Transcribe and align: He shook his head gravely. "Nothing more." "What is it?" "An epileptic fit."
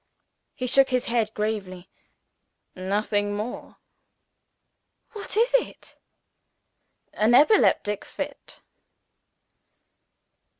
He 0.55 0.65
shook 0.65 0.89
his 0.89 1.05
head 1.05 1.31
gravely. 1.35 1.87
"Nothing 2.73 3.35
more." 3.35 3.77
"What 5.11 5.37
is 5.37 5.53
it?" 5.53 5.95
"An 7.13 7.35
epileptic 7.35 8.03
fit." 8.03 8.61